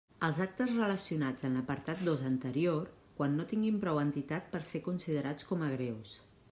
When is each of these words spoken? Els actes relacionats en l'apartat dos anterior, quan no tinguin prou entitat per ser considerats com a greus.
Els 0.27 0.37
actes 0.43 0.69
relacionats 0.77 1.45
en 1.49 1.57
l'apartat 1.57 2.01
dos 2.09 2.23
anterior, 2.31 2.89
quan 3.21 3.39
no 3.41 3.47
tinguin 3.53 3.79
prou 3.87 4.03
entitat 4.07 4.53
per 4.57 4.67
ser 4.75 4.85
considerats 4.91 5.53
com 5.53 5.67
a 5.69 5.75
greus. 5.79 6.23